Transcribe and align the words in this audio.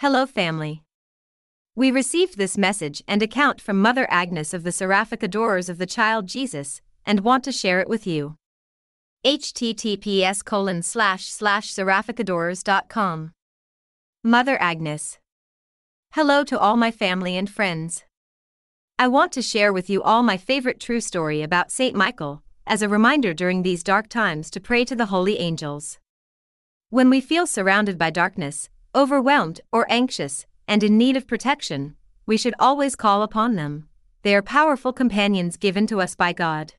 Hello, 0.00 0.26
family. 0.26 0.82
We 1.74 1.90
received 1.90 2.36
this 2.36 2.58
message 2.58 3.02
and 3.08 3.22
account 3.22 3.62
from 3.62 3.80
Mother 3.80 4.06
Agnes 4.10 4.52
of 4.52 4.62
the 4.62 4.70
Seraphic 4.70 5.22
Adorers 5.22 5.70
of 5.70 5.78
the 5.78 5.86
Child 5.86 6.26
Jesus 6.26 6.82
and 7.06 7.20
want 7.20 7.42
to 7.44 7.50
share 7.50 7.80
it 7.80 7.88
with 7.88 8.06
you. 8.06 8.36
https 9.24 10.44
colon 10.44 10.82
slash 10.82 11.28
slash 11.28 11.72
seraphicadorers.com. 11.72 13.32
Mother 14.22 14.60
Agnes. 14.60 15.18
Hello 16.12 16.44
to 16.44 16.58
all 16.58 16.76
my 16.76 16.90
family 16.90 17.34
and 17.34 17.48
friends. 17.48 18.04
I 18.98 19.08
want 19.08 19.32
to 19.32 19.40
share 19.40 19.72
with 19.72 19.88
you 19.88 20.02
all 20.02 20.22
my 20.22 20.36
favorite 20.36 20.78
true 20.78 21.00
story 21.00 21.40
about 21.40 21.72
Saint 21.72 21.96
Michael, 21.96 22.42
as 22.66 22.82
a 22.82 22.88
reminder 22.90 23.32
during 23.32 23.62
these 23.62 23.82
dark 23.82 24.08
times 24.08 24.50
to 24.50 24.60
pray 24.60 24.84
to 24.84 24.94
the 24.94 25.06
holy 25.06 25.38
angels. 25.38 25.98
When 26.90 27.08
we 27.08 27.22
feel 27.22 27.46
surrounded 27.46 27.96
by 27.96 28.10
darkness, 28.10 28.68
overwhelmed 28.96 29.60
or 29.70 29.86
anxious, 29.90 30.46
and 30.66 30.82
in 30.82 30.98
need 30.98 31.16
of 31.16 31.28
protection, 31.28 31.94
we 32.24 32.36
should 32.36 32.54
always 32.58 32.96
call 32.96 33.22
upon 33.22 33.54
them. 33.54 33.88
They 34.22 34.34
are 34.34 34.42
powerful 34.42 34.92
companions 34.92 35.56
given 35.56 35.86
to 35.88 36.00
us 36.00 36.16
by 36.16 36.32
God. 36.32 36.72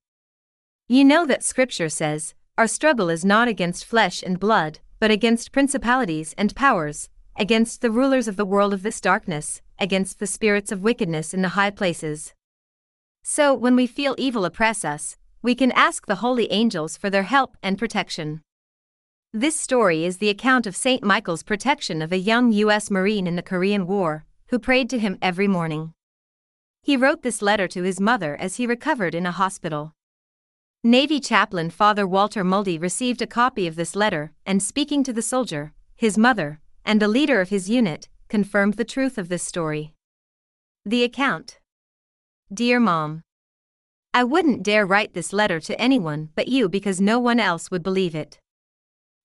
You 0.90 1.06
know 1.06 1.26
that 1.26 1.44
Scripture 1.44 1.90
says, 1.90 2.34
Our 2.58 2.68
struggle 2.68 3.10
is 3.10 3.24
not 3.24 3.48
against 3.48 3.86
flesh 3.86 4.24
and 4.24 4.40
blood, 4.40 4.80
but 5.00 5.12
against 5.12 5.52
principalities 5.52 6.34
and 6.38 6.56
powers, 6.56 7.10
against 7.38 7.82
the 7.82 7.92
rulers 7.92 8.28
of 8.28 8.36
the 8.36 8.46
world 8.46 8.74
of 8.74 8.84
this 8.84 9.00
darkness, 9.00 9.62
against 9.80 10.20
the 10.20 10.28
spirits 10.28 10.72
of 10.72 10.82
wickedness 10.82 11.34
in 11.34 11.44
the 11.44 11.50
high 11.50 11.70
places. 11.70 12.34
So, 13.24 13.54
when 13.54 13.76
we 13.76 13.86
feel 13.86 14.16
evil 14.18 14.44
oppress 14.44 14.84
us, 14.84 15.18
we 15.42 15.54
can 15.54 15.72
ask 15.74 16.08
the 16.08 16.16
holy 16.16 16.52
angels 16.52 16.98
for 16.98 17.10
their 17.10 17.24
help 17.24 17.58
and 17.62 17.78
protection. 17.78 18.42
This 19.40 19.56
story 19.56 20.04
is 20.04 20.18
the 20.18 20.30
account 20.30 20.66
of 20.66 20.76
St. 20.76 21.04
Michael's 21.04 21.44
protection 21.44 22.02
of 22.02 22.12
a 22.12 22.18
young 22.18 22.52
U.S. 22.54 22.90
Marine 22.90 23.28
in 23.28 23.36
the 23.36 23.44
Korean 23.44 23.86
War, 23.86 24.26
who 24.48 24.58
prayed 24.58 24.90
to 24.90 24.98
him 24.98 25.20
every 25.22 25.48
morning. 25.48 25.94
He 26.82 26.98
wrote 26.98 27.22
this 27.22 27.44
letter 27.44 27.68
to 27.68 27.84
his 27.84 28.00
mother 28.00 28.36
as 28.36 28.56
he 28.56 28.66
recovered 28.66 29.14
in 29.14 29.28
a 29.28 29.32
hospital. 29.32 29.94
Navy 30.84 31.20
chaplain 31.20 31.70
Father 31.70 32.08
Walter 32.08 32.44
Muldy 32.44 32.82
received 32.82 33.22
a 33.22 33.28
copy 33.28 33.68
of 33.68 33.76
this 33.76 33.96
letter 33.96 34.32
and, 34.44 34.64
speaking 34.64 35.04
to 35.04 35.14
the 35.14 35.22
soldier, 35.22 35.72
his 35.96 36.18
mother, 36.18 36.60
and 36.84 37.00
the 37.00 37.08
leader 37.08 37.40
of 37.40 37.50
his 37.50 37.70
unit, 37.70 38.10
confirmed 38.30 38.74
the 38.74 38.84
truth 38.84 39.20
of 39.20 39.30
this 39.30 39.44
story. 39.44 39.94
The 40.84 41.04
account 41.04 41.60
Dear 42.52 42.80
Mom, 42.80 43.22
I 44.16 44.24
wouldn't 44.24 44.64
dare 44.64 44.88
write 44.88 45.14
this 45.14 45.32
letter 45.32 45.60
to 45.60 45.80
anyone 45.80 46.30
but 46.34 46.48
you 46.48 46.68
because 46.68 47.00
no 47.00 47.20
one 47.20 47.40
else 47.40 47.70
would 47.70 47.84
believe 47.84 48.16
it. 48.16 48.40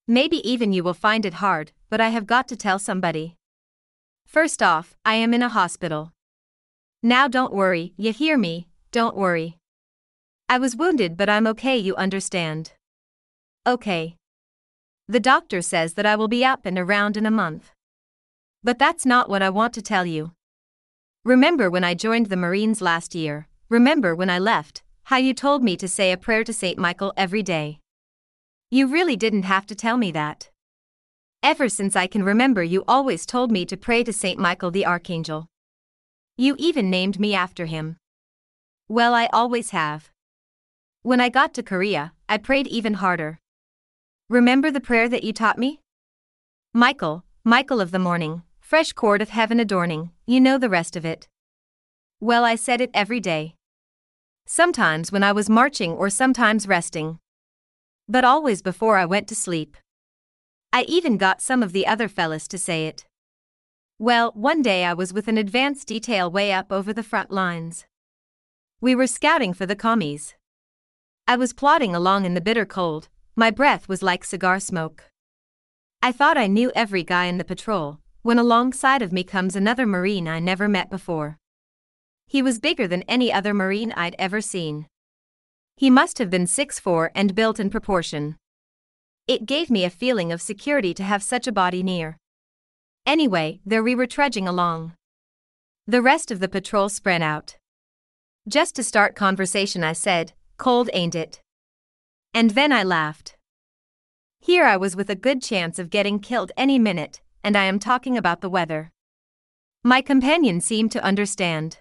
Maybe 0.09 0.47
even 0.49 0.73
you 0.73 0.83
will 0.83 0.95
find 0.95 1.25
it 1.25 1.35
hard, 1.35 1.73
but 1.89 2.01
I 2.01 2.09
have 2.09 2.27
got 2.27 2.49
to 2.49 2.57
tell 2.57 2.79
somebody. 2.79 3.37
First 4.27 4.63
off, 4.63 4.97
I 5.05 5.15
am 5.15 5.33
in 5.33 5.43
a 5.43 5.49
hospital. 5.49 6.13
Now 7.03 7.29
don't 7.29 7.53
worry, 7.53 7.95
you 7.97 8.13
hear 8.13 8.37
me, 8.39 8.67
don't 8.91 9.17
worry. 9.17 9.59
I 10.49 10.59
was 10.59 10.77
wounded, 10.77 11.17
but 11.17 11.29
I'm 11.29 11.47
okay, 11.49 11.77
you 11.77 11.95
understand. 11.97 12.73
Okay. 13.67 14.17
The 15.09 15.21
doctor 15.21 15.63
says 15.63 15.95
that 15.95 16.07
I 16.07 16.17
will 16.17 16.29
be 16.29 16.45
up 16.45 16.67
and 16.67 16.79
around 16.79 17.17
in 17.17 17.27
a 17.27 17.31
month. 17.31 17.71
But 18.65 18.79
that's 18.79 19.05
not 19.05 19.29
what 19.29 19.43
I 19.43 19.51
want 19.51 19.73
to 19.75 19.83
tell 19.83 20.07
you. 20.07 20.33
Remember 21.25 21.71
when 21.71 21.85
I 21.85 21.95
joined 21.95 22.27
the 22.27 22.37
Marines 22.37 22.81
last 22.81 23.15
year, 23.15 23.47
remember 23.69 24.15
when 24.15 24.31
I 24.31 24.39
left, 24.39 24.83
how 25.05 25.17
you 25.19 25.35
told 25.35 25.63
me 25.63 25.77
to 25.77 25.87
say 25.87 26.11
a 26.11 26.17
prayer 26.17 26.45
to 26.45 26.53
St. 26.53 26.79
Michael 26.79 27.13
every 27.17 27.43
day. 27.43 27.79
You 28.75 28.87
really 28.87 29.17
didn't 29.17 29.43
have 29.43 29.67
to 29.67 29.75
tell 29.75 29.99
me 29.99 30.13
that. 30.13 30.49
Ever 31.43 31.69
since 31.69 31.95
I 31.95 32.07
can 32.07 32.23
remember, 32.25 32.63
you 32.63 32.85
always 32.89 33.27
told 33.27 33.53
me 33.53 33.67
to 33.67 33.77
pray 33.77 34.03
to 34.03 34.15
St. 34.15 34.39
Michael 34.39 34.71
the 34.71 34.87
Archangel. 34.87 35.47
You 36.39 36.57
even 36.59 36.89
named 36.89 37.21
me 37.21 37.35
after 37.35 37.67
him. 37.67 37.99
Well, 38.89 39.13
I 39.13 39.29
always 39.31 39.73
have. 39.73 40.09
When 41.03 41.21
I 41.21 41.29
got 41.29 41.53
to 41.53 41.63
Korea, 41.63 42.15
I 42.31 42.39
prayed 42.39 42.67
even 42.67 42.95
harder. 42.95 43.41
Remember 44.31 44.71
the 44.71 44.81
prayer 44.81 45.07
that 45.07 45.23
you 45.23 45.35
taught 45.35 45.59
me? 45.59 45.81
Michael, 46.73 47.25
Michael 47.45 47.79
of 47.83 47.91
the 47.91 47.99
morning, 47.99 48.43
fresh 48.59 48.95
cord 48.95 49.21
of 49.21 49.29
heaven 49.29 49.61
adorning, 49.61 50.13
you 50.25 50.41
know 50.41 50.57
the 50.57 50.71
rest 50.71 50.97
of 50.97 51.05
it. 51.05 51.29
Well, 52.21 52.43
I 52.43 52.55
said 52.55 52.81
it 52.81 52.91
every 52.95 53.21
day. 53.21 53.55
Sometimes 54.47 55.13
when 55.13 55.23
I 55.23 55.33
was 55.33 55.51
marching 55.51 55.93
or 55.93 56.09
sometimes 56.09 56.67
resting 56.67 57.19
but 58.13 58.27
always 58.27 58.61
before 58.61 58.99
I 58.99 59.07
went 59.07 59.27
to 59.29 59.35
sleep. 59.35 59.75
I 60.71 60.83
even 60.83 61.17
got 61.17 61.41
some 61.41 61.63
of 61.63 61.73
the 61.73 61.87
other 61.87 62.09
fellas 62.09 62.47
to 62.49 62.59
say 62.59 62.87
it. 62.87 63.07
Well, 63.99 64.33
one 64.35 64.61
day 64.61 64.85
I 64.85 64.93
was 64.93 65.15
with 65.15 65.29
an 65.29 65.39
advance 65.39 65.83
detail 65.83 66.31
way 66.31 66.53
up 66.53 66.71
over 66.71 66.93
the 66.93 67.03
front 67.03 67.31
lines. 67.31 67.87
We 68.83 68.95
were 68.95 69.07
scouting 69.07 69.55
for 69.55 69.65
the 69.65 69.75
commies. 69.75 70.35
I 71.27 71.37
was 71.37 71.55
plodding 71.55 71.95
along 71.95 72.27
in 72.27 72.35
the 72.35 72.43
bitter 72.43 72.67
cold, 72.67 73.09
my 73.35 73.51
breath 73.51 73.89
was 73.89 74.03
like 74.03 74.25
cigar 74.25 74.61
smoke. 74.61 75.05
I 76.03 76.13
thought 76.13 76.37
I 76.37 76.49
knew 76.49 76.71
every 76.75 77.05
guy 77.05 77.25
in 77.27 77.39
the 77.39 77.45
patrol, 77.45 78.01
when 78.21 78.39
alongside 78.39 79.01
of 79.01 79.13
me 79.13 79.25
comes 79.25 79.57
another 79.57 79.87
Marine 79.87 80.29
I 80.29 80.39
never 80.39 80.69
met 80.69 80.91
before. 80.91 81.39
He 82.27 82.43
was 82.43 82.61
bigger 82.61 82.87
than 82.87 83.05
any 83.09 83.33
other 83.33 83.55
Marine 83.55 83.93
I'd 83.93 84.17
ever 84.19 84.43
seen. 84.43 84.87
He 85.77 85.91
must 85.91 86.19
have 86.19 86.31
been 86.31 86.45
6'4 86.45 87.11
and 87.15 87.35
built 87.35 87.59
in 87.59 87.71
proportion. 87.71 88.37
It 89.27 89.47
gave 89.47 89.71
me 89.71 89.85
a 89.85 89.91
feeling 89.91 90.33
of 90.33 90.43
security 90.43 90.95
to 90.95 91.03
have 91.03 91.23
such 91.23 91.47
a 91.47 91.53
body 91.53 91.83
near. 91.83 92.19
Anyway, 93.07 93.61
there 93.65 93.83
we 93.83 93.95
were 93.95 94.07
trudging 94.07 94.47
along. 94.47 94.93
The 95.87 96.03
rest 96.03 96.31
of 96.31 96.39
the 96.39 96.49
patrol 96.49 96.89
spread 96.89 97.23
out. 97.23 97.57
Just 98.49 98.77
to 98.77 98.85
start 98.85 99.17
conversation, 99.17 99.83
I 99.83 99.93
said, 99.93 100.33
Cold 100.57 100.89
ain't 100.93 101.15
it? 101.15 101.41
And 102.33 102.51
then 102.51 102.73
I 102.73 102.85
laughed. 102.85 103.37
Here 104.39 104.65
I 104.65 104.77
was 104.77 104.95
with 104.95 105.11
a 105.11 105.17
good 105.17 105.43
chance 105.43 105.79
of 105.79 105.91
getting 105.91 106.21
killed 106.21 106.53
any 106.57 106.79
minute, 106.79 107.21
and 107.43 107.57
I 107.57 107.65
am 107.65 107.79
talking 107.81 108.17
about 108.17 108.41
the 108.41 108.51
weather. 108.51 108.93
My 109.83 110.01
companion 110.01 110.61
seemed 110.61 110.93
to 110.93 111.03
understand. 111.03 111.79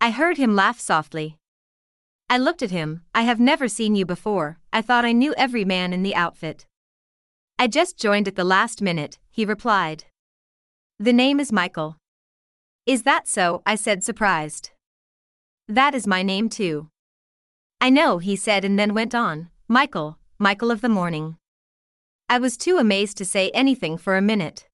I 0.00 0.10
heard 0.10 0.36
him 0.36 0.54
laugh 0.54 0.78
softly. 0.78 1.37
I 2.30 2.36
looked 2.36 2.62
at 2.62 2.70
him, 2.70 3.02
I 3.14 3.22
have 3.22 3.40
never 3.40 3.68
seen 3.68 3.94
you 3.94 4.04
before, 4.04 4.58
I 4.70 4.82
thought 4.82 5.06
I 5.06 5.12
knew 5.12 5.34
every 5.38 5.64
man 5.64 5.94
in 5.94 6.02
the 6.02 6.14
outfit. 6.14 6.66
I 7.58 7.68
just 7.68 7.98
joined 7.98 8.28
at 8.28 8.36
the 8.36 8.44
last 8.44 8.82
minute, 8.82 9.18
he 9.30 9.46
replied. 9.46 10.04
The 10.98 11.14
name 11.14 11.40
is 11.40 11.50
Michael. 11.50 11.96
Is 12.84 13.04
that 13.04 13.26
so? 13.26 13.62
I 13.64 13.76
said, 13.76 14.04
surprised. 14.04 14.70
That 15.66 15.94
is 15.94 16.06
my 16.06 16.22
name 16.22 16.50
too. 16.50 16.88
I 17.80 17.88
know, 17.88 18.18
he 18.18 18.36
said, 18.36 18.64
and 18.64 18.78
then 18.78 18.92
went 18.92 19.14
on 19.14 19.48
Michael, 19.66 20.18
Michael 20.38 20.70
of 20.70 20.82
the 20.82 20.88
morning. 20.88 21.36
I 22.28 22.38
was 22.38 22.58
too 22.58 22.76
amazed 22.76 23.16
to 23.18 23.24
say 23.24 23.50
anything 23.50 23.96
for 23.96 24.16
a 24.16 24.22
minute. 24.22 24.68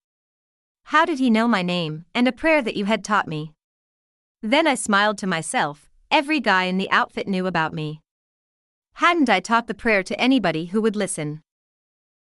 How 0.84 1.04
did 1.04 1.21
he 1.21 1.31
know 1.31 1.47
my 1.47 1.62
name, 1.62 2.04
and 2.15 2.26
a 2.26 2.32
prayer 2.32 2.62
that 2.62 2.76
you 2.76 2.86
had 2.86 3.04
taught 3.04 3.28
me? 3.28 3.53
Then 4.42 4.66
I 4.66 4.75
smiled 4.75 5.19
to 5.19 5.26
myself, 5.26 5.84
Every 6.15 6.39
guy 6.39 6.67
in 6.67 6.79
the 6.79 6.89
outfit 6.93 7.27
knew 7.27 7.45
about 7.45 7.73
me. 7.73 8.01
Hadn't 8.93 9.29
I 9.29 9.41
taught 9.41 9.67
the 9.67 9.75
prayer 9.75 10.05
to 10.05 10.21
anybody 10.21 10.67
who 10.67 10.81
would 10.81 10.95
listen? 10.95 11.43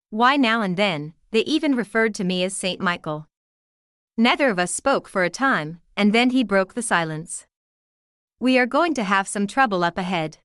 Why, 0.10 0.36
now 0.36 0.64
and 0.64 0.76
then, 0.76 1.14
they 1.30 1.42
even 1.42 1.76
referred 1.76 2.16
to 2.16 2.24
me 2.24 2.44
as 2.44 2.58
Saint 2.58 2.82
Michael. 2.82 3.28
Neither 4.18 4.50
of 4.50 4.58
us 4.58 4.72
spoke 4.72 5.08
for 5.08 5.24
a 5.24 5.30
time, 5.30 5.80
and 5.96 6.12
then 6.12 6.32
he 6.32 6.44
broke 6.44 6.74
the 6.74 6.82
silence. 6.82 7.46
We 8.40 8.58
are 8.58 8.66
going 8.66 8.96
to 8.96 9.04
have 9.04 9.28
some 9.28 9.46
trouble 9.46 9.84
up 9.84 10.00
ahead. 10.00 10.40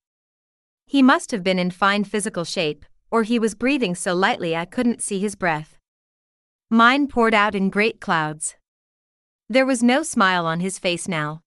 He 0.84 1.00
must 1.00 1.30
have 1.30 1.42
been 1.42 1.58
in 1.58 1.70
fine 1.70 2.04
physical 2.04 2.44
shape, 2.44 2.84
or 3.10 3.22
he 3.22 3.38
was 3.38 3.54
breathing 3.54 3.94
so 3.94 4.14
lightly 4.14 4.54
I 4.54 4.66
couldn't 4.66 5.00
see 5.00 5.20
his 5.20 5.36
breath. 5.36 5.78
Mine 6.68 7.06
poured 7.06 7.32
out 7.32 7.54
in 7.54 7.70
great 7.70 7.98
clouds. 7.98 8.56
There 9.48 9.64
was 9.64 9.82
no 9.82 10.02
smile 10.02 10.44
on 10.44 10.60
his 10.60 10.78
face 10.78 11.08
now. 11.08 11.40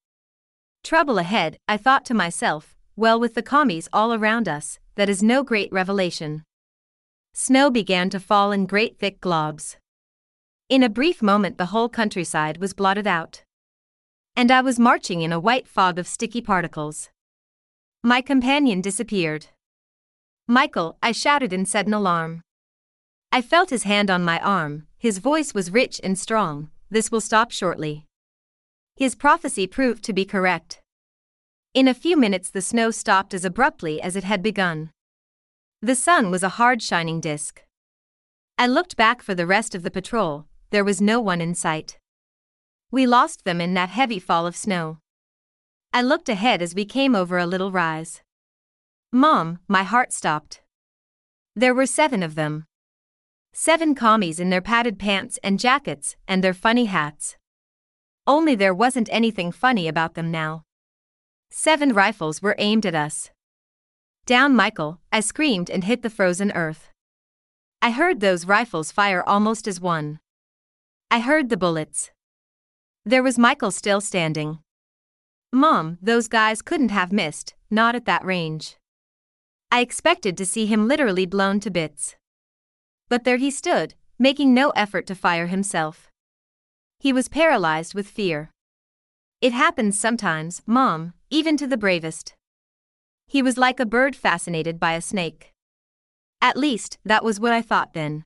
Trouble 0.83 1.19
ahead, 1.19 1.57
I 1.67 1.77
thought 1.77 2.05
to 2.05 2.13
myself, 2.13 2.75
well, 2.95 3.19
with 3.19 3.35
the 3.35 3.43
commies 3.43 3.87
all 3.93 4.13
around 4.13 4.47
us, 4.47 4.79
that 4.95 5.09
is 5.09 5.23
no 5.23 5.43
great 5.43 5.71
revelation. 5.71 6.43
Snow 7.33 7.69
began 7.69 8.09
to 8.09 8.19
fall 8.19 8.51
in 8.51 8.65
great 8.65 8.99
thick 8.99 9.21
globs. 9.21 9.77
In 10.69 10.83
a 10.83 10.89
brief 10.89 11.21
moment, 11.21 11.57
the 11.57 11.67
whole 11.67 11.89
countryside 11.89 12.57
was 12.57 12.73
blotted 12.73 13.07
out. 13.07 13.43
And 14.35 14.51
I 14.51 14.61
was 14.61 14.79
marching 14.79 15.21
in 15.21 15.31
a 15.31 15.39
white 15.39 15.67
fog 15.67 15.99
of 15.99 16.07
sticky 16.07 16.41
particles. 16.41 17.09
My 18.03 18.21
companion 18.21 18.81
disappeared. 18.81 19.47
Michael, 20.47 20.97
I 21.01 21.11
shouted 21.11 21.53
in 21.53 21.65
sudden 21.65 21.93
alarm. 21.93 22.41
I 23.31 23.41
felt 23.41 23.69
his 23.69 23.83
hand 23.83 24.09
on 24.09 24.23
my 24.23 24.39
arm, 24.39 24.87
his 24.97 25.19
voice 25.19 25.53
was 25.53 25.71
rich 25.71 26.01
and 26.03 26.17
strong. 26.17 26.69
This 26.89 27.11
will 27.11 27.21
stop 27.21 27.51
shortly. 27.51 28.05
His 29.01 29.15
prophecy 29.15 29.65
proved 29.65 30.03
to 30.03 30.13
be 30.13 30.25
correct. 30.25 30.79
In 31.73 31.87
a 31.87 31.93
few 31.95 32.15
minutes, 32.15 32.51
the 32.51 32.61
snow 32.61 32.91
stopped 32.91 33.33
as 33.33 33.43
abruptly 33.43 33.99
as 33.99 34.15
it 34.15 34.23
had 34.23 34.43
begun. 34.43 34.91
The 35.81 35.95
sun 35.95 36.29
was 36.29 36.43
a 36.43 36.57
hard 36.59 36.83
shining 36.83 37.19
disk. 37.19 37.63
I 38.59 38.67
looked 38.67 38.95
back 38.95 39.23
for 39.23 39.33
the 39.33 39.47
rest 39.47 39.73
of 39.73 39.81
the 39.81 39.89
patrol, 39.89 40.45
there 40.69 40.83
was 40.83 41.01
no 41.01 41.19
one 41.19 41.41
in 41.41 41.55
sight. 41.55 41.97
We 42.91 43.07
lost 43.07 43.43
them 43.43 43.59
in 43.59 43.73
that 43.73 43.89
heavy 43.89 44.19
fall 44.19 44.45
of 44.45 44.55
snow. 44.55 44.99
I 45.91 46.03
looked 46.03 46.29
ahead 46.29 46.61
as 46.61 46.75
we 46.75 46.85
came 46.85 47.15
over 47.15 47.39
a 47.39 47.47
little 47.47 47.71
rise. 47.71 48.21
Mom, 49.11 49.57
my 49.67 49.81
heart 49.81 50.13
stopped. 50.13 50.61
There 51.55 51.73
were 51.73 51.87
seven 51.87 52.21
of 52.21 52.35
them. 52.35 52.65
Seven 53.51 53.95
commies 53.95 54.39
in 54.39 54.51
their 54.51 54.61
padded 54.61 54.99
pants 54.99 55.39
and 55.41 55.59
jackets 55.59 56.17
and 56.27 56.43
their 56.43 56.53
funny 56.53 56.85
hats. 56.85 57.37
Only 58.27 58.55
there 58.55 58.73
wasn't 58.73 59.09
anything 59.11 59.51
funny 59.51 59.87
about 59.87 60.13
them 60.13 60.29
now. 60.31 60.63
Seven 61.49 61.93
rifles 61.93 62.41
were 62.41 62.55
aimed 62.57 62.85
at 62.85 62.95
us. 62.95 63.31
Down, 64.25 64.55
Michael, 64.55 64.99
I 65.11 65.19
screamed 65.19 65.69
and 65.69 65.83
hit 65.83 66.03
the 66.03 66.09
frozen 66.09 66.51
earth. 66.51 66.89
I 67.81 67.91
heard 67.91 68.19
those 68.19 68.45
rifles 68.45 68.91
fire 68.91 69.23
almost 69.25 69.67
as 69.67 69.81
one. 69.81 70.19
I 71.09 71.19
heard 71.19 71.49
the 71.49 71.57
bullets. 71.57 72.11
There 73.03 73.23
was 73.23 73.39
Michael 73.39 73.71
still 73.71 73.99
standing. 73.99 74.59
Mom, 75.51 75.97
those 76.01 76.27
guys 76.27 76.61
couldn't 76.61 76.91
have 76.91 77.11
missed, 77.11 77.55
not 77.71 77.95
at 77.95 78.05
that 78.05 78.23
range. 78.23 78.77
I 79.71 79.81
expected 79.81 80.37
to 80.37 80.45
see 80.45 80.67
him 80.67 80.87
literally 80.87 81.25
blown 81.25 81.59
to 81.61 81.71
bits. 81.71 82.15
But 83.09 83.23
there 83.23 83.37
he 83.37 83.49
stood, 83.49 83.95
making 84.19 84.53
no 84.53 84.69
effort 84.71 85.07
to 85.07 85.15
fire 85.15 85.47
himself. 85.47 86.10
He 87.01 87.11
was 87.11 87.27
paralyzed 87.27 87.95
with 87.95 88.07
fear. 88.07 88.51
It 89.41 89.53
happens 89.53 89.97
sometimes, 89.97 90.61
Mom, 90.67 91.13
even 91.31 91.57
to 91.57 91.65
the 91.65 91.75
bravest. 91.75 92.35
He 93.25 93.41
was 93.41 93.57
like 93.57 93.79
a 93.79 93.87
bird 93.87 94.15
fascinated 94.15 94.79
by 94.79 94.93
a 94.93 95.01
snake. 95.01 95.51
At 96.41 96.57
least, 96.57 96.99
that 97.03 97.23
was 97.23 97.39
what 97.39 97.53
I 97.53 97.63
thought 97.63 97.95
then. 97.95 98.23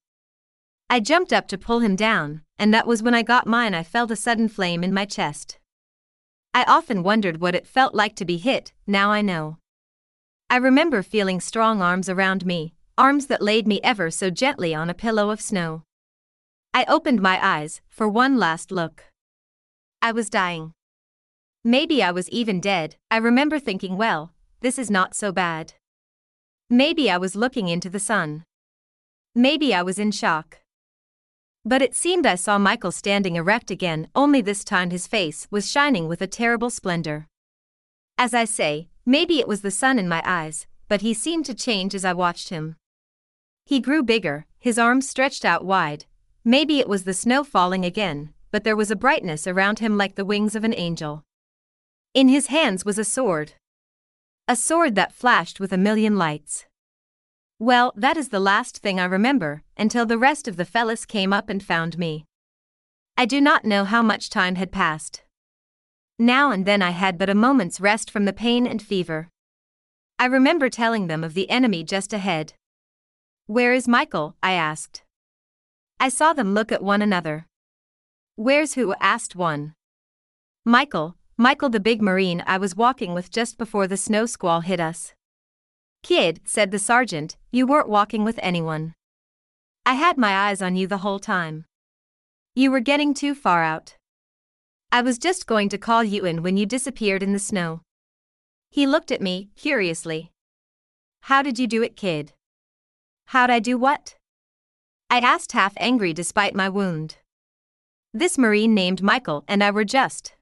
I 0.90 1.00
jumped 1.00 1.32
up 1.32 1.48
to 1.48 1.58
pull 1.58 1.80
him 1.80 1.96
down, 1.96 2.42
and 2.60 2.74
that 2.74 2.86
was 2.86 3.02
when 3.02 3.14
I 3.14 3.24
got 3.24 3.48
mine. 3.48 3.74
I 3.74 3.82
felt 3.82 4.12
a 4.12 4.16
sudden 4.18 4.50
flame 4.50 4.84
in 4.84 4.94
my 4.94 5.06
chest. 5.06 5.58
I 6.54 6.66
often 6.68 7.02
wondered 7.02 7.40
what 7.40 7.56
it 7.56 7.66
felt 7.66 7.96
like 7.96 8.18
to 8.18 8.26
be 8.26 8.36
hit, 8.36 8.74
now 8.86 9.10
I 9.10 9.22
know. 9.22 9.58
I 10.50 10.58
remember 10.58 11.02
feeling 11.02 11.40
strong 11.40 11.82
arms 11.82 12.10
around 12.10 12.46
me, 12.46 12.74
arms 12.98 13.28
that 13.28 13.42
laid 13.42 13.68
me 13.68 13.80
ever 13.86 14.12
so 14.12 14.30
gently 14.30 14.76
on 14.76 14.90
a 14.90 14.94
pillow 14.94 15.30
of 15.30 15.40
snow. 15.40 15.84
I 16.76 16.84
opened 16.90 17.22
my 17.22 17.40
eyes 17.42 17.80
for 17.88 18.10
one 18.10 18.38
last 18.38 18.70
look. 18.70 19.06
I 20.02 20.12
was 20.12 20.30
dying. 20.30 20.74
Maybe 21.64 22.04
I 22.04 22.12
was 22.12 22.30
even 22.30 22.60
dead, 22.60 22.98
I 23.10 23.16
remember 23.16 23.60
thinking, 23.60 23.96
well, 23.96 24.34
this 24.60 24.78
is 24.78 24.92
not 24.92 25.16
so 25.16 25.32
bad. 25.32 25.76
Maybe 26.70 27.10
I 27.10 27.16
was 27.16 27.34
looking 27.34 27.70
into 27.70 27.90
the 27.90 28.06
sun. 28.12 28.44
Maybe 29.34 29.74
I 29.74 29.84
was 29.84 29.98
in 29.98 30.12
shock. 30.12 30.58
But 31.64 31.82
it 31.82 31.96
seemed 31.96 32.26
I 32.26 32.36
saw 32.36 32.58
Michael 32.58 32.92
standing 32.92 33.38
erect 33.38 33.72
again, 33.72 34.10
only 34.14 34.42
this 34.42 34.66
time 34.66 34.90
his 34.90 35.08
face 35.08 35.48
was 35.50 35.72
shining 35.72 36.10
with 36.10 36.22
a 36.22 36.28
terrible 36.28 36.70
splendor. 36.70 37.28
As 38.18 38.34
I 38.34 38.44
say, 38.44 38.90
Maybe 39.06 39.40
it 39.40 39.48
was 39.48 39.62
the 39.62 39.72
sun 39.72 39.98
in 39.98 40.10
my 40.10 40.22
eyes, 40.26 40.68
but 40.90 41.00
he 41.00 41.14
seemed 41.14 41.46
to 41.46 41.54
change 41.54 41.96
as 41.96 42.04
I 42.04 42.12
watched 42.12 42.50
him. 42.50 42.76
He 43.66 43.80
grew 43.80 44.04
bigger, 44.04 44.46
his 44.60 44.78
arms 44.78 45.08
stretched 45.08 45.46
out 45.46 45.64
wide. 45.64 46.06
Maybe 46.48 46.80
it 46.80 46.88
was 46.88 47.06
the 47.06 47.14
snow 47.16 47.44
falling 47.44 47.84
again, 47.84 48.32
but 48.52 48.64
there 48.64 48.76
was 48.76 48.92
a 48.92 48.96
brightness 48.96 49.48
around 49.48 49.80
him 49.80 49.98
like 49.98 50.14
the 50.14 50.24
wings 50.24 50.56
of 50.56 50.64
an 50.64 50.76
angel. 50.78 51.24
In 52.14 52.28
his 52.28 52.48
hands 52.48 52.86
was 52.86 53.00
a 53.00 53.04
sword. 53.04 53.54
A 54.48 54.56
sword 54.56 54.94
that 54.94 55.12
flashed 55.12 55.60
with 55.60 55.74
a 55.74 55.78
million 55.78 56.18
lights. 56.18 56.68
Well, 57.58 57.94
that 57.96 58.16
is 58.16 58.30
the 58.30 58.40
last 58.40 58.78
thing 58.78 59.00
I 59.00 59.06
remember, 59.06 59.64
until 59.76 60.06
the 60.06 60.20
rest 60.20 60.48
of 60.48 60.56
the 60.56 60.66
fellas 60.66 61.08
came 61.08 61.34
up 61.34 61.50
and 61.50 61.64
found 61.64 61.98
me. 61.98 62.26
I 63.18 63.26
do 63.26 63.42
not 63.42 63.66
know 63.66 63.84
how 63.84 64.04
much 64.04 64.30
time 64.30 64.54
had 64.54 64.72
passed. 64.72 65.24
Now 66.20 66.52
and 66.52 66.64
then 66.64 66.84
I 66.84 66.92
had 66.92 67.18
but 67.18 67.30
a 67.30 67.34
moment's 67.34 67.82
rest 67.82 68.12
from 68.12 68.26
the 68.26 68.34
pain 68.34 68.68
and 68.68 68.84
fever. 68.84 69.30
I 70.20 70.26
remember 70.26 70.70
telling 70.70 71.08
them 71.08 71.24
of 71.24 71.34
the 71.34 71.50
enemy 71.50 71.84
just 71.84 72.14
ahead. 72.14 72.54
Where 73.48 73.74
is 73.74 73.88
Michael? 73.88 74.36
I 74.44 74.52
asked. 74.52 75.05
I 76.00 76.10
saw 76.10 76.34
them 76.34 76.54
look 76.54 76.72
at 76.72 76.84
one 76.84 77.02
another. 77.02 77.48
Where's 78.36 78.74
who? 78.74 78.94
asked 79.00 79.36
one. 79.36 79.74
Michael, 80.66 81.16
Michael 81.38 81.70
the 81.70 81.80
big 81.80 82.02
Marine 82.02 82.44
I 82.48 82.58
was 82.58 82.76
walking 82.76 83.14
with 83.14 83.32
just 83.32 83.58
before 83.58 83.88
the 83.88 83.98
snow 83.98 84.26
squall 84.26 84.62
hit 84.62 84.80
us. 84.80 85.14
Kid, 86.04 86.42
said 86.44 86.72
the 86.72 86.80
sergeant, 86.80 87.38
you 87.52 87.66
weren't 87.66 87.90
walking 87.90 88.24
with 88.24 88.40
anyone. 88.42 88.94
I 89.86 89.94
had 89.94 90.18
my 90.18 90.50
eyes 90.50 90.62
on 90.62 90.76
you 90.76 90.88
the 90.88 91.00
whole 91.00 91.20
time. 91.20 91.66
You 92.56 92.72
were 92.72 92.80
getting 92.80 93.14
too 93.14 93.36
far 93.36 93.64
out. 93.64 93.98
I 94.92 95.02
was 95.02 95.18
just 95.18 95.46
going 95.46 95.70
to 95.70 95.78
call 95.78 96.04
you 96.04 96.26
in 96.26 96.42
when 96.42 96.58
you 96.58 96.66
disappeared 96.66 97.22
in 97.22 97.34
the 97.34 97.40
snow. 97.40 97.82
He 98.70 98.88
looked 98.88 99.12
at 99.12 99.22
me, 99.22 99.50
curiously. 99.56 100.32
How 101.22 101.42
did 101.42 101.60
you 101.60 101.68
do 101.68 101.84
it, 101.84 101.96
kid? 101.96 102.34
How'd 103.28 103.50
I 103.50 103.60
do 103.60 103.78
what? 103.78 104.16
I 105.16 105.20
asked, 105.20 105.54
half 105.54 105.74
angry 105.78 106.12
despite 106.12 106.54
my 106.54 106.68
wound. 106.68 107.16
This 108.14 108.38
Marine 108.38 108.74
named 108.74 109.02
Michael 109.02 109.46
and 109.48 109.64
I 109.64 109.72
were 109.72 109.86
just. 109.86 110.36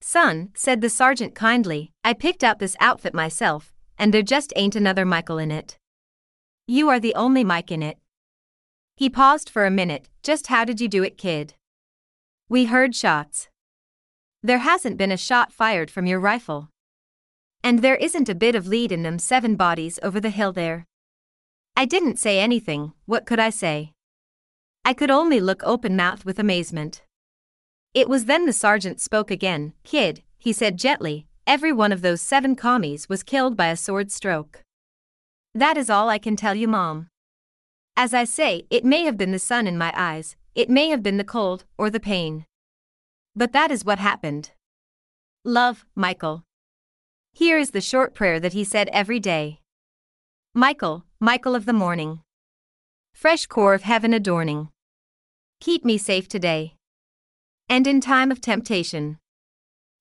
Son, 0.00 0.50
said 0.56 0.80
the 0.80 0.90
sergeant 0.90 1.36
kindly, 1.36 1.92
I 2.02 2.12
picked 2.12 2.42
out 2.42 2.58
this 2.58 2.74
outfit 2.80 3.14
myself, 3.14 3.72
and 3.96 4.12
there 4.12 4.24
just 4.24 4.52
ain't 4.56 4.74
another 4.74 5.04
Michael 5.04 5.38
in 5.38 5.52
it. 5.52 5.78
You 6.66 6.88
are 6.88 6.98
the 6.98 7.14
only 7.14 7.44
Mike 7.44 7.70
in 7.70 7.80
it. 7.80 7.98
He 8.96 9.08
paused 9.08 9.48
for 9.48 9.64
a 9.64 9.70
minute, 9.70 10.08
just 10.20 10.48
how 10.48 10.64
did 10.64 10.80
you 10.80 10.88
do 10.88 11.04
it, 11.04 11.16
kid? 11.16 11.54
We 12.48 12.64
heard 12.64 12.92
shots. 12.92 13.48
There 14.42 14.58
hasn't 14.58 14.96
been 14.96 15.12
a 15.12 15.16
shot 15.16 15.52
fired 15.52 15.92
from 15.92 16.06
your 16.06 16.18
rifle. 16.18 16.70
And 17.62 17.82
there 17.82 17.94
isn't 17.94 18.28
a 18.28 18.34
bit 18.34 18.56
of 18.56 18.66
lead 18.66 18.90
in 18.90 19.04
them 19.04 19.20
seven 19.20 19.54
bodies 19.54 20.00
over 20.02 20.18
the 20.18 20.30
hill 20.30 20.52
there. 20.52 20.86
I 21.78 21.84
didn't 21.84 22.18
say 22.18 22.40
anything, 22.40 22.94
what 23.04 23.26
could 23.26 23.38
I 23.38 23.50
say? 23.50 23.92
I 24.82 24.94
could 24.94 25.10
only 25.10 25.40
look 25.40 25.60
open 25.62 25.94
mouthed 25.94 26.24
with 26.24 26.38
amazement. 26.38 27.02
It 27.92 28.08
was 28.08 28.24
then 28.24 28.46
the 28.46 28.54
sergeant 28.54 28.98
spoke 28.98 29.30
again. 29.30 29.74
Kid, 29.84 30.22
he 30.38 30.54
said 30.54 30.78
gently, 30.78 31.26
every 31.46 31.74
one 31.74 31.92
of 31.92 32.00
those 32.00 32.22
seven 32.22 32.56
commies 32.56 33.10
was 33.10 33.22
killed 33.22 33.58
by 33.58 33.66
a 33.66 33.76
sword 33.76 34.10
stroke. 34.10 34.62
That 35.54 35.76
is 35.76 35.90
all 35.90 36.08
I 36.08 36.16
can 36.16 36.34
tell 36.34 36.54
you, 36.54 36.66
Mom. 36.66 37.08
As 37.94 38.14
I 38.14 38.24
say, 38.24 38.66
it 38.70 38.82
may 38.82 39.04
have 39.04 39.18
been 39.18 39.32
the 39.32 39.38
sun 39.38 39.66
in 39.66 39.76
my 39.76 39.92
eyes, 39.94 40.34
it 40.54 40.70
may 40.70 40.88
have 40.88 41.02
been 41.02 41.18
the 41.18 41.24
cold, 41.24 41.66
or 41.76 41.90
the 41.90 42.00
pain. 42.00 42.46
But 43.34 43.52
that 43.52 43.70
is 43.70 43.84
what 43.84 43.98
happened. 43.98 44.52
Love, 45.44 45.84
Michael. 45.94 46.42
Here 47.34 47.58
is 47.58 47.72
the 47.72 47.82
short 47.82 48.14
prayer 48.14 48.40
that 48.40 48.54
he 48.54 48.64
said 48.64 48.88
every 48.94 49.20
day 49.20 49.60
Michael, 50.58 51.04
Michael 51.20 51.54
of 51.54 51.66
the 51.66 51.74
morning. 51.74 52.20
Fresh 53.12 53.44
corps 53.44 53.74
of 53.74 53.82
heaven 53.82 54.14
adorning. 54.14 54.70
Keep 55.60 55.84
me 55.84 55.98
safe 55.98 56.28
today. 56.28 56.76
And 57.68 57.86
in 57.86 58.00
time 58.00 58.30
of 58.32 58.40
temptation, 58.40 59.18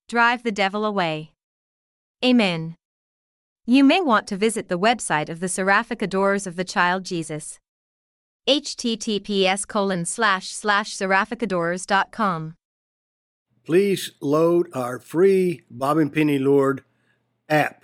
drive 0.08 0.44
the 0.44 0.54
devil 0.54 0.86
away. 0.86 1.34
Amen. 2.24 2.78
You 3.66 3.84
may 3.84 4.00
want 4.00 4.28
to 4.28 4.38
visit 4.38 4.70
the 4.70 4.80
website 4.80 5.28
of 5.28 5.42
the 5.42 5.50
Seraphic 5.50 6.02
Adorers 6.02 6.48
of 6.48 6.56
the 6.56 6.64
Child 6.64 7.04
Jesus. 7.04 7.60
https 8.48 9.68
colon 9.68 10.06
slash 10.06 10.52
slash 10.52 10.96
seraphicadorers.com 10.96 12.56
please 13.66 14.12
load 14.22 14.70
our 14.74 15.00
free 15.00 15.64
Bob 15.70 15.98
and 15.98 16.14
Penny 16.14 16.40
Lord 16.40 16.86
app. 17.50 17.84